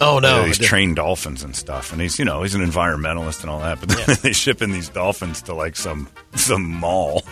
oh 0.00 0.18
no, 0.18 0.40
Yeah, 0.40 0.46
these 0.46 0.58
trained 0.58 0.96
dolphins 0.96 1.44
and 1.44 1.54
stuff. 1.54 1.92
And 1.92 2.00
he's, 2.00 2.18
you 2.18 2.24
know, 2.24 2.42
he's 2.42 2.54
an 2.56 2.60
environmentalist 2.62 3.42
and 3.42 3.50
all 3.50 3.60
that. 3.60 3.78
But 3.80 3.90
then 3.90 4.04
Yeah. 4.08 4.14
they 4.22 4.32
ship 4.32 4.60
in 4.62 4.72
these 4.72 4.88
dolphins 4.88 5.42
to 5.42 5.54
like 5.54 5.76
some 5.76 6.08
some 6.34 6.64
mall 6.64 7.22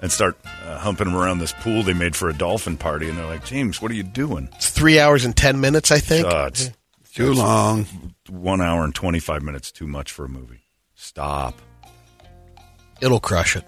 and 0.00 0.12
start 0.12 0.36
uh, 0.66 0.78
humping 0.78 1.06
them 1.06 1.16
around 1.16 1.38
this 1.38 1.52
pool 1.54 1.82
they 1.82 1.94
made 1.94 2.14
for 2.14 2.28
a 2.28 2.32
dolphin 2.34 2.76
party. 2.76 3.08
And 3.08 3.16
they're 3.18 3.26
like, 3.26 3.44
James, 3.44 3.80
what 3.82 3.90
are 3.90 3.94
you 3.94 4.02
doing? 4.02 4.48
it's 4.54 4.68
three 4.70 5.00
hours 5.00 5.24
and 5.24 5.34
ten 5.36 5.60
minutes, 5.60 5.90
I 5.90 5.98
think. 5.98 6.26
Uh, 6.26 6.46
it's 6.48 6.70
Too 7.14 7.32
long. 7.32 7.86
one 8.28 8.60
hour 8.60 8.84
and 8.84 8.94
25 8.94 9.42
minutes 9.42 9.72
too 9.72 9.86
much 9.86 10.12
for 10.12 10.24
a 10.24 10.28
movie. 10.28 10.62
Stop. 10.94 11.54
It'll 13.00 13.20
crush 13.20 13.56
it. 13.56 13.64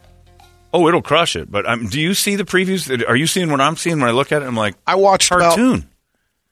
Oh, 0.73 0.87
it'll 0.89 1.03
crush 1.03 1.35
it. 1.37 1.51
But 1.51 1.67
um, 1.67 1.89
do 1.89 2.01
you 2.01 2.15
see 2.15 2.37
the 2.37 2.45
previews? 2.45 3.07
Are 3.09 3.17
you 3.17 3.27
seeing 3.27 3.51
what 3.51 3.61
I'm 3.61 3.77
seeing 3.77 3.99
when 4.01 4.09
I 4.09 4.13
look 4.13 4.31
at 4.33 4.43
it? 4.43 4.47
I'm 4.47 4.57
like, 4.57 4.77
I 4.87 4.95
watched 4.97 5.31
about 5.33 5.57
cartoon. 5.57 5.89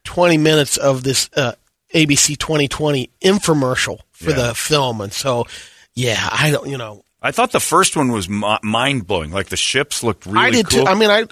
twenty 0.04 0.38
minutes 0.38 0.76
of 0.76 1.04
this 1.04 1.30
uh, 1.37 1.52
ABC 1.95 2.37
2020 2.37 3.11
infomercial 3.23 3.99
for 4.12 4.30
Yeah. 4.30 4.37
the 4.49 4.54
film, 4.54 5.00
and 5.00 5.12
so 5.12 5.47
Yeah, 5.95 6.28
I 6.33 6.50
don't. 6.50 6.68
You 6.68 6.78
know, 6.78 7.04
I 7.23 7.30
thought 7.30 7.52
the 7.52 7.61
first 7.61 7.97
one 7.97 8.11
was 8.11 8.28
mi- 8.28 8.59
mind 8.62 9.07
blowing. 9.07 9.30
Like 9.30 9.49
the 9.49 9.57
ships 9.57 10.02
looked 10.02 10.26
really 10.26 10.38
I 10.38 10.50
did 10.50 10.68
cool. 10.68 10.85
too. 10.85 10.90
I 10.90 10.95
mean, 10.95 11.11
I, 11.11 11.25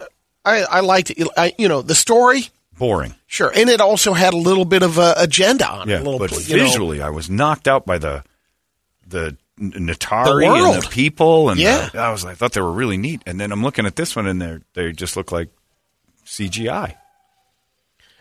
I, 0.44 0.62
I 0.62 0.80
liked 0.80 1.10
it. 1.10 1.26
I, 1.36 1.54
you 1.58 1.68
know, 1.68 1.82
the 1.82 1.94
story, 1.96 2.48
Boring. 2.78 3.14
sure, 3.26 3.50
and 3.54 3.70
it 3.70 3.80
also 3.80 4.12
had 4.12 4.34
a 4.34 4.36
little 4.36 4.64
bit 4.64 4.82
of 4.82 4.98
a 4.98 5.14
agenda 5.16 5.68
on 5.68 5.88
it. 5.88 5.92
Yeah, 5.92 5.98
a 5.98 6.02
little, 6.04 6.18
but 6.18 6.30
know. 6.32 6.38
visually, 6.38 7.00
I 7.00 7.10
was 7.10 7.30
knocked 7.30 7.66
out 7.68 7.86
by 7.86 7.98
the 7.98 8.22
the 9.06 9.36
Natari 9.58 10.40
The 10.40 10.74
and 10.74 10.82
the 10.82 10.88
people, 10.88 11.48
and 11.48 11.58
Yeah. 11.58 11.88
the- 11.92 11.98
I 12.00 12.10
was 12.10 12.24
I 12.26 12.34
thought 12.34 12.52
they 12.52 12.60
were 12.60 12.70
really 12.72 12.98
neat. 12.98 13.22
And 13.24 13.40
then 13.40 13.52
I'm 13.52 13.62
looking 13.62 13.86
at 13.86 13.96
this 13.96 14.14
one, 14.14 14.26
and 14.26 14.42
they 14.42 14.58
they 14.74 14.92
just 14.92 15.16
look 15.16 15.32
like 15.32 15.48
CGI. 16.26 16.94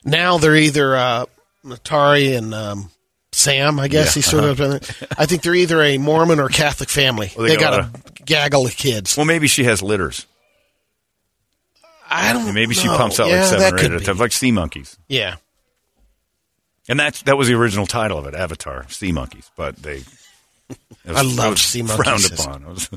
now 0.06 0.38
they're 0.38 0.56
either 0.56 0.96
uh, 0.96 1.26
Atari 1.66 2.38
and 2.38 2.54
um, 2.54 2.92
Sam. 3.32 3.80
I 3.80 3.88
guess 3.88 4.16
Yeah, 4.16 4.22
he's 4.22 4.26
sort 4.28 4.44
of. 4.46 4.62
I 5.18 5.26
think 5.26 5.42
they're 5.42 5.56
either 5.56 5.82
a 5.82 5.98
Mormon 5.98 6.40
or 6.40 6.48
Catholic 6.50 6.90
family. 6.90 7.32
Well, 7.36 7.46
they 7.48 7.56
they 7.56 7.62
got 7.62 7.72
got 7.94 8.06
a- 8.06 8.12
a 8.22 8.24
gaggle 8.24 8.66
of 8.66 8.76
kids. 8.78 9.18
Well, 9.18 9.26
maybe 9.26 9.48
she 9.48 9.64
has 9.66 9.82
litters. 9.82 10.26
I 12.16 12.34
don't. 12.34 12.54
Maybe 12.54 12.74
she 12.74 12.88
pumps 12.88 13.20
out 13.20 13.30
yeah, 13.30 13.42
like 13.42 13.50
seven 13.50 13.74
or 13.74 13.78
eight 13.78 13.82
could 13.82 13.92
at 13.94 14.02
a 14.02 14.06
time, 14.06 14.18
like 14.18 14.32
sea 14.32 14.52
monkeys. 14.52 14.98
Yeah. 15.08 15.36
And 16.88 17.00
that's 17.00 17.24
that 17.24 17.36
was 17.38 17.48
the 17.48 17.56
original 17.56 17.86
title 17.88 18.18
of 18.20 18.28
it, 18.28 18.36
Avatar, 18.36 18.88
Sea 18.90 19.12
Monkeys. 19.12 19.50
But 19.56 19.76
they, 19.78 20.04
was- 20.70 20.78
I 21.18 21.22
love 21.24 21.46
it 21.48 21.50
was 21.52 21.62
sea 21.62 21.82
Frowned 21.82 22.06
monkeys. 22.22 22.40
upon. 22.46 22.66
Was- 22.66 22.90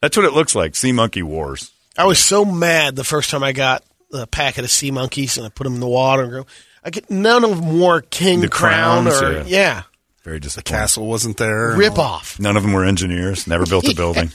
that's 0.00 0.16
what 0.16 0.26
it 0.26 0.32
looks 0.32 0.54
like. 0.56 0.74
Sea 0.74 0.90
Monkey 0.92 1.22
Wars. 1.22 1.70
I 1.96 2.04
was 2.06 2.18
so 2.18 2.44
mad 2.44 2.96
the 2.96 3.04
first 3.04 3.30
time 3.30 3.44
I 3.44 3.52
got 3.52 3.84
a 4.12 4.26
packet 4.26 4.64
of 4.64 4.70
sea 4.70 4.90
monkeys 4.90 5.36
and 5.36 5.46
I 5.46 5.50
put 5.50 5.64
them 5.64 5.74
in 5.74 5.80
the 5.80 5.86
water 5.86 6.22
and 6.24 6.32
go. 6.32 6.46
I 6.84 6.90
get 6.90 7.08
none 7.10 7.44
of 7.44 7.50
them 7.50 7.78
wore 7.78 8.00
king 8.00 8.40
The 8.40 8.48
crown 8.48 9.04
crowns, 9.04 9.22
or 9.22 9.32
yeah. 9.32 9.44
yeah, 9.46 9.82
Very 10.24 10.40
disappointing. 10.40 10.72
The 10.72 10.78
castle 10.80 11.06
wasn't 11.06 11.36
there. 11.36 11.76
rip 11.76 11.96
off. 11.98 12.40
None 12.40 12.56
of 12.56 12.64
them 12.64 12.72
were 12.72 12.84
engineers. 12.84 13.46
Never 13.46 13.66
built 13.66 13.86
a 13.88 13.94
building. 13.96 14.32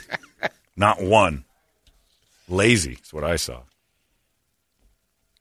Not 0.78 1.02
one. 1.04 1.44
Lazy 2.48 2.98
is 3.04 3.12
what 3.12 3.26
I 3.26 3.36
saw. 3.36 3.64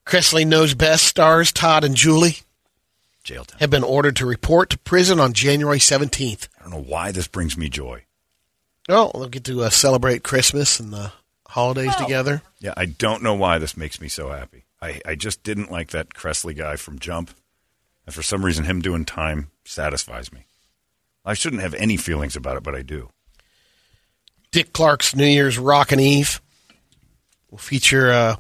Chrisley 0.07 0.47
knows 0.47 0.73
best 0.75 1.05
stars 1.05 1.53
Todd 1.53 1.83
and 1.83 1.97
Julie 1.97 2.39
Jail 3.25 3.45
time. 3.45 3.59
have 3.59 3.71
been 3.71 3.83
ordered 3.83 4.17
to 4.17 4.27
report 4.27 4.71
to 4.71 4.79
prison 4.79 5.19
on 5.19 5.33
January 5.33 5.79
17th. 5.79 6.49
I 6.59 6.63
don't 6.63 6.71
know 6.71 6.91
why 6.91 7.11
this 7.11 7.27
brings 7.27 7.57
me 7.57 7.69
joy. 7.69 8.05
Oh, 8.89 9.11
they'll 9.15 9.29
get 9.29 9.45
to 9.45 9.65
uh, 9.65 9.71
celebrate 9.71 10.23
Christmas 10.23 10.79
and 10.79 10.93
the 10.93 11.13
holidays 11.49 11.95
together. 11.97 12.43
Yeah, 12.61 12.75
I 12.77 12.87
don't 12.87 13.23
know 13.23 13.35
why 13.35 13.59
this 13.59 13.77
makes 13.77 14.01
me 14.01 14.07
so 14.07 14.31
happy. 14.31 14.65
I, 14.81 15.01
I 15.05 15.15
just 15.17 15.43
didn't 15.43 15.73
like 15.73 15.91
that 15.91 16.15
Chrisley 16.15 16.57
guy 16.57 16.77
from 16.77 17.01
Jump. 17.01 17.31
And 18.07 18.15
for 18.15 18.23
some 18.23 18.45
reason, 18.45 18.65
him 18.65 18.81
doing 18.81 19.05
time 19.05 19.51
satisfies 19.65 20.33
me. 20.33 20.47
I 21.25 21.35
shouldn't 21.35 21.63
have 21.63 21.75
any 21.75 21.97
feelings 21.97 22.37
about 22.37 22.57
it, 22.57 22.63
but 22.63 22.77
I 22.77 22.83
do. 22.83 23.11
Dick 24.53 24.73
Clark's 24.73 25.17
New 25.17 25.27
Year's 25.27 25.59
Rockin' 25.59 25.99
Eve 25.99 26.41
will 27.51 27.59
feature 27.59 28.13
uh, 28.13 28.37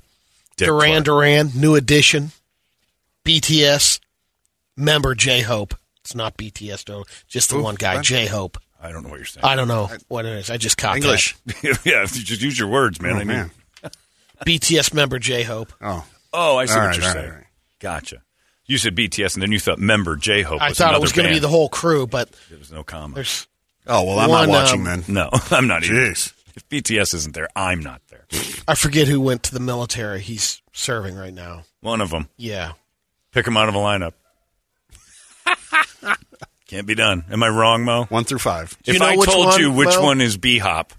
Dick 0.56 0.66
Duran 0.68 0.90
Clark. 0.90 1.04
Duran, 1.04 1.50
New 1.54 1.74
Edition, 1.74 2.32
BTS, 3.24 4.00
member 4.76 5.14
J 5.14 5.42
Hope. 5.42 5.74
It's 6.00 6.14
not 6.14 6.36
BTS 6.36 6.84
though, 6.84 7.04
just 7.28 7.50
the 7.50 7.60
one 7.60 7.74
guy, 7.74 8.00
J 8.00 8.26
Hope. 8.26 8.58
I 8.80 8.92
don't 8.92 9.02
know 9.02 9.08
what 9.08 9.16
you're 9.16 9.24
saying. 9.26 9.44
I 9.44 9.56
don't 9.56 9.68
know 9.68 9.90
what 10.08 10.24
it 10.26 10.32
is. 10.38 10.50
I 10.50 10.56
just 10.58 10.76
caught 10.76 10.96
English. 10.96 11.34
yeah, 11.84 12.04
just 12.06 12.40
use 12.42 12.58
your 12.58 12.68
words, 12.68 13.00
man. 13.00 13.12
Oh, 13.12 13.16
I 13.16 13.18
mean, 13.18 13.26
man. 13.28 13.50
BTS 14.44 14.92
member 14.94 15.18
J 15.18 15.42
Hope. 15.42 15.72
Oh, 15.80 16.04
Oh, 16.32 16.56
I 16.58 16.66
see 16.66 16.74
All 16.74 16.80
what 16.80 16.86
right, 16.88 16.96
you're 16.96 17.06
all 17.06 17.12
saying. 17.12 17.24
right, 17.24 17.30
all 17.32 17.36
right. 17.38 17.46
Gotcha. 17.80 18.22
You 18.66 18.76
said 18.78 18.94
BTS, 18.94 19.34
and 19.34 19.42
then 19.42 19.52
you 19.52 19.58
thought 19.58 19.78
member 19.78 20.16
J 20.16 20.42
Hope. 20.42 20.60
I 20.60 20.72
thought 20.72 20.94
it 20.94 21.00
was 21.00 21.12
going 21.12 21.26
to 21.28 21.32
be 21.34 21.38
the 21.38 21.48
whole 21.48 21.68
crew, 21.70 22.06
but 22.06 22.30
There 22.50 22.58
was 22.58 22.70
no 22.70 22.82
comma. 22.84 23.24
oh 23.86 24.04
well, 24.04 24.18
I'm 24.18 24.28
One, 24.28 24.48
not 24.48 24.62
watching 24.64 24.80
um, 24.80 25.02
then. 25.02 25.04
No, 25.08 25.30
I'm 25.50 25.66
not 25.66 25.82
either. 25.84 25.94
Jeez. 25.94 26.32
If 26.54 26.68
BTS 26.68 27.14
isn't 27.14 27.34
there, 27.34 27.48
I'm 27.56 27.80
not 27.80 28.02
there. 28.05 28.05
I 28.68 28.74
forget 28.74 29.08
who 29.08 29.20
went 29.20 29.44
to 29.44 29.54
the 29.54 29.60
military. 29.60 30.20
He's 30.20 30.60
serving 30.72 31.16
right 31.16 31.32
now. 31.34 31.62
One 31.80 32.00
of 32.00 32.10
them. 32.10 32.28
Yeah. 32.36 32.72
Pick 33.32 33.46
him 33.46 33.56
out 33.56 33.68
of 33.68 33.74
a 33.74 33.78
lineup. 33.78 34.12
Can't 36.66 36.86
be 36.86 36.94
done. 36.96 37.24
Am 37.30 37.42
I 37.42 37.48
wrong, 37.48 37.84
Mo? 37.84 38.04
One 38.06 38.24
through 38.24 38.38
five. 38.40 38.76
Do 38.82 38.90
you 38.92 38.96
if 38.96 39.00
know 39.00 39.06
I 39.08 39.16
told 39.24 39.46
one, 39.46 39.60
you 39.60 39.70
which 39.72 39.94
Mo? 39.96 40.02
one 40.02 40.20
is 40.20 40.36
B 40.36 40.58
Hop, 40.58 40.92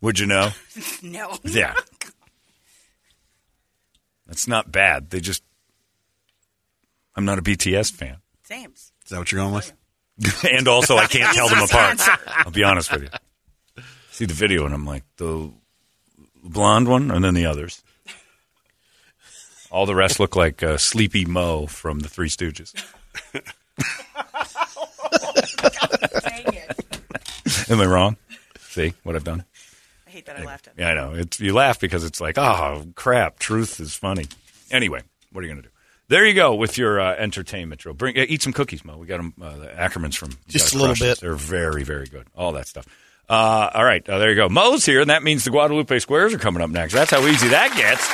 would 0.00 0.18
you 0.18 0.26
know? 0.26 0.50
No. 1.02 1.38
Yeah. 1.42 1.74
That's 4.26 4.46
not 4.46 4.70
bad. 4.70 5.10
They 5.10 5.20
just. 5.20 5.42
I'm 7.14 7.24
not 7.24 7.38
a 7.38 7.42
BTS 7.42 7.92
fan. 7.92 8.16
Sames. 8.42 8.92
Is 9.04 9.10
that 9.10 9.18
what 9.18 9.32
you're 9.32 9.40
going 9.40 9.54
with? 9.54 9.72
and 10.50 10.68
also, 10.68 10.96
I 10.96 11.06
can't 11.06 11.34
tell 11.34 11.48
them 11.48 11.62
apart. 11.62 12.00
I'll 12.26 12.50
be 12.50 12.64
honest 12.64 12.92
with 12.92 13.04
you. 13.04 13.82
See 14.10 14.24
the 14.26 14.34
video, 14.34 14.64
and 14.66 14.74
I'm 14.74 14.84
like, 14.84 15.04
the 15.16 15.52
blonde 16.48 16.88
one, 16.88 17.10
and 17.10 17.24
then 17.24 17.34
the 17.34 17.46
others. 17.46 17.82
All 19.70 19.86
the 19.86 19.94
rest 19.94 20.20
look 20.20 20.36
like 20.36 20.62
uh, 20.62 20.78
Sleepy 20.78 21.24
Mo 21.24 21.66
from 21.66 22.00
the 22.00 22.08
Three 22.08 22.28
Stooges. 22.28 22.72
Dang 23.32 23.34
it. 26.54 27.70
Am 27.70 27.80
I 27.80 27.86
wrong? 27.86 28.16
See 28.60 28.94
what 29.02 29.16
I've 29.16 29.24
done? 29.24 29.44
I 30.06 30.10
hate 30.10 30.26
that 30.26 30.38
I 30.38 30.44
laughed 30.44 30.68
at 30.68 30.74
Yeah, 30.78 30.90
I 30.90 30.94
know. 30.94 31.14
It's 31.14 31.40
you 31.40 31.52
laugh 31.52 31.80
because 31.80 32.04
it's 32.04 32.20
like, 32.20 32.38
oh 32.38 32.86
crap, 32.94 33.38
truth 33.38 33.80
is 33.80 33.94
funny. 33.94 34.26
Anyway, 34.70 35.02
what 35.32 35.42
are 35.42 35.46
you 35.46 35.52
going 35.52 35.62
to 35.62 35.68
do? 35.68 35.72
There 36.08 36.24
you 36.24 36.34
go 36.34 36.54
with 36.54 36.78
your 36.78 37.00
uh, 37.00 37.16
entertainment 37.16 37.80
drill. 37.80 37.94
Bring 37.94 38.16
uh, 38.16 38.24
eat 38.28 38.42
some 38.42 38.52
cookies, 38.52 38.84
Mo. 38.84 38.96
We 38.96 39.06
got 39.06 39.16
them. 39.16 39.34
Uh, 39.40 39.56
the 39.56 39.66
Ackermans 39.66 40.16
from 40.16 40.30
you 40.30 40.36
Just 40.48 40.72
gotta 40.72 40.76
a 40.76 40.80
little 40.80 40.96
crush 40.96 41.00
bit. 41.00 41.20
They're 41.20 41.34
very, 41.34 41.82
very 41.82 42.06
good. 42.06 42.26
All 42.36 42.52
that 42.52 42.68
stuff. 42.68 42.86
Uh, 43.28 43.70
all 43.74 43.84
right, 43.84 44.08
uh, 44.08 44.18
there 44.18 44.30
you 44.30 44.36
go. 44.36 44.48
Mo's 44.48 44.86
here, 44.86 45.00
and 45.00 45.10
that 45.10 45.22
means 45.22 45.44
the 45.44 45.50
Guadalupe 45.50 45.98
Squares 45.98 46.32
are 46.32 46.38
coming 46.38 46.62
up 46.62 46.70
next. 46.70 46.92
That's 46.94 47.10
how 47.10 47.26
easy 47.26 47.48
that 47.48 47.74
gets. 47.76 48.08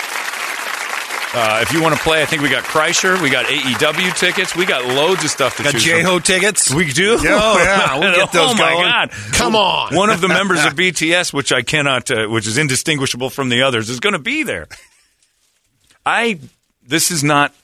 Uh, 1.34 1.60
if 1.62 1.72
you 1.72 1.82
want 1.82 1.94
to 1.94 2.00
play, 2.02 2.20
I 2.20 2.26
think 2.26 2.42
we 2.42 2.50
got 2.50 2.62
Kreischer, 2.62 3.20
we 3.22 3.30
got 3.30 3.46
AEW 3.46 4.18
tickets, 4.18 4.54
we 4.54 4.66
got 4.66 4.84
loads 4.84 5.24
of 5.24 5.30
stuff 5.30 5.56
to 5.56 5.62
Got 5.62 5.72
choose 5.72 5.84
J 5.84 6.02
from. 6.02 6.20
Tickets. 6.20 6.74
We 6.74 6.92
do. 6.92 7.18
Yeah, 7.22 7.40
oh, 7.40 7.58
yeah, 7.58 7.98
we'll 7.98 8.14
get 8.14 8.32
those 8.32 8.50
oh 8.50 8.54
my 8.54 8.70
going. 8.70 8.82
god! 8.84 9.10
Come 9.32 9.56
on. 9.56 9.94
One 9.94 10.10
of 10.10 10.20
the 10.20 10.28
members 10.28 10.64
of 10.64 10.74
BTS, 10.76 11.32
which 11.32 11.50
I 11.52 11.62
cannot, 11.62 12.10
uh, 12.10 12.26
which 12.26 12.46
is 12.46 12.58
indistinguishable 12.58 13.30
from 13.30 13.48
the 13.48 13.62
others, 13.62 13.88
is 13.88 14.00
going 14.00 14.12
to 14.14 14.18
be 14.18 14.42
there. 14.42 14.68
I. 16.04 16.38
This 16.84 17.10
is 17.10 17.22
not 17.22 17.54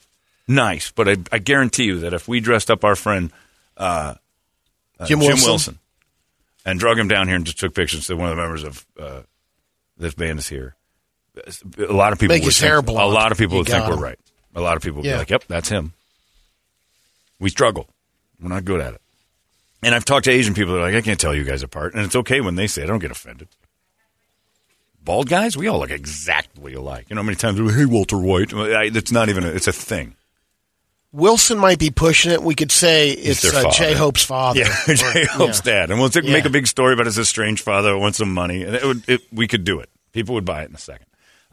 nice, 0.47 0.91
but 0.91 1.09
I, 1.09 1.17
I 1.31 1.39
guarantee 1.39 1.83
you 1.83 1.99
that 1.99 2.13
if 2.13 2.27
we 2.27 2.39
dressed 2.39 2.71
up 2.71 2.83
our 2.83 2.95
friend 2.95 3.31
uh, 3.77 4.15
uh, 4.99 5.05
Jim 5.05 5.19
Wilson. 5.19 5.77
And 6.69 6.79
drug 6.79 6.97
him 6.99 7.07
down 7.07 7.27
here 7.27 7.35
and 7.35 7.45
just 7.45 7.59
took 7.59 7.73
pictures, 7.73 8.05
so 8.05 8.15
one 8.15 8.29
of 8.29 8.35
the 8.35 8.41
members 8.41 8.63
of 8.63 8.85
uh, 8.99 9.21
this 9.97 10.13
band 10.13 10.39
is 10.39 10.47
here. 10.47 10.75
A 11.77 11.93
lot 11.93 12.11
of 12.13 12.19
people 12.19 12.35
Make 12.35 12.43
would 12.43 12.49
his 12.49 12.59
think, 12.59 12.67
hair 12.69 12.81
blonde. 12.81 13.11
A 13.11 13.13
lot 13.13 13.31
of 13.31 13.37
people 13.37 13.55
You 13.55 13.59
would 13.59 13.67
think 13.67 13.79
got 13.85 13.89
we're 13.89 14.03
right. 14.03 14.19
A 14.55 14.61
lot 14.61 14.75
of 14.77 14.83
people 14.83 14.97
would 14.97 15.05
Yeah. 15.05 15.13
be 15.13 15.19
like, 15.19 15.29
"Yep, 15.29 15.43
that's 15.47 15.69
him." 15.69 15.93
We 17.39 17.49
struggle. 17.49 17.87
We're 18.41 18.49
not 18.49 18.65
good 18.65 18.81
at 18.81 18.93
it. 18.95 19.01
And 19.81 19.95
I've 19.95 20.03
talked 20.05 20.25
to 20.25 20.31
Asian 20.31 20.53
people. 20.53 20.73
They're 20.73 20.81
like, 20.83 20.95
"I 20.95 21.01
can't 21.01 21.19
tell 21.19 21.33
you 21.33 21.43
guys 21.45 21.63
apart," 21.63 21.93
and 21.93 22.03
it's 22.03 22.15
okay 22.15 22.41
when 22.41 22.55
they 22.55 22.67
say 22.67 22.81
it. 22.81 22.85
I 22.85 22.87
don't 22.87 22.99
get 22.99 23.11
offended. 23.11 23.47
Bald 25.01 25.29
guys, 25.29 25.55
we 25.55 25.67
all 25.67 25.79
look 25.79 25.91
exactly 25.91 26.73
alike. 26.73 27.05
You 27.09 27.15
know 27.15 27.21
how 27.21 27.25
many 27.25 27.37
times, 27.37 27.59
we, 27.61 27.71
"Hey, 27.73 27.85
Walter 27.85 28.17
White." 28.17 28.53
I- 28.53 28.85
It's 28.93 29.11
not 29.11 29.29
even. 29.29 29.45
A, 29.45 29.47
it's 29.47 29.67
a 29.67 29.71
thing. 29.71 30.15
Wilson 31.11 31.57
might 31.57 31.79
be 31.79 31.89
pushing 31.89 32.31
it. 32.31 32.41
We 32.43 32.53
could 32.55 32.71
say 32.71 33.09
it's 33.11 33.41
their 33.41 33.51
uh, 33.55 33.63
father. 33.63 33.75
J 33.75 33.93
Hope's 33.95 34.23
father. 34.23 34.59
Yeah, 34.59 34.75
J 34.95 35.25
Hope's 35.25 35.61
yeah. 35.65 35.73
dad, 35.73 35.91
and 35.91 35.99
we'll 35.99 36.09
take, 36.09 36.23
Yeah. 36.23 36.33
make 36.33 36.45
a 36.45 36.49
big 36.51 36.67
story 36.67 36.93
about 36.93 37.07
his 37.07 37.17
estranged 37.17 37.63
father 37.63 37.91
who 37.93 37.99
wants 37.99 38.17
some 38.19 38.33
money, 38.33 38.63
and 38.63 38.75
it 38.75 38.83
would, 38.85 39.09
it, 39.09 39.21
we 39.31 39.47
could 39.47 39.63
do 39.63 39.79
it. 39.79 39.89
People 40.11 40.35
would 40.35 40.45
buy 40.45 40.63
it 40.63 40.69
in 40.69 40.75
a 40.75 40.79
second. 40.79 41.05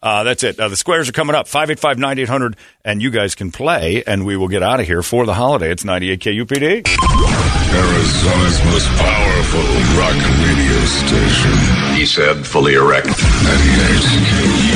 Uh, 0.03 0.23
that's 0.25 0.45
it. 0.45 0.61
Uh, 0.61 0.69
the 0.69 0.77
squares 0.77 1.09
are 1.09 1.13
coming 1.13 1.35
up 1.35 1.49
585 1.49 1.99
9800, 1.99 2.57
and 2.85 3.01
you 3.03 3.11
guys 3.11 3.35
can 3.35 3.51
play, 3.51 4.05
and 4.07 4.27
we 4.27 4.37
will 4.37 4.49
get 4.49 4.63
out 4.63 4.79
of 4.79 4.87
here 4.87 5.03
for 5.03 5.25
the 5.25 5.33
holiday. 5.35 5.71
It's 5.71 5.85
98 5.85 6.21
KUPD. 6.21 6.87
Arizona's 7.77 8.65
most 8.67 8.89
powerful 9.01 9.63
rock 9.99 10.15
radio 10.45 10.85
station. 10.85 11.97
He 11.97 12.05
said, 12.07 12.47
fully 12.47 12.75
erect. 12.75 13.07
98 13.07 13.15
KUPD. 13.17 14.76